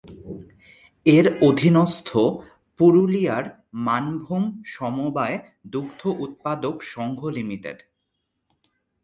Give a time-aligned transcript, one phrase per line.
[1.05, 2.09] এর অধীনস্থ
[2.79, 3.45] পুরুলিয়ার
[3.87, 4.43] মানভূম
[4.65, 5.37] সমবায়
[5.65, 7.77] দুগ্ধ উৎপাদক সঙ্ঘ লিমিটেড।